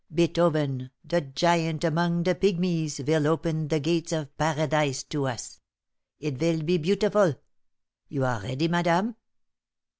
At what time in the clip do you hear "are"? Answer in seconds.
8.25-8.41